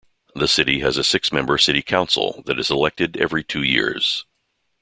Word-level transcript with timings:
The 0.33 0.47
city 0.47 0.79
has 0.79 0.97
a 0.97 1.03
six-member 1.03 1.59
City 1.59 1.83
Council 1.83 2.41
that 2.47 2.57
is 2.57 2.71
elected 2.71 3.17
every 3.17 3.43
two 3.43 3.61
years. 3.61 4.25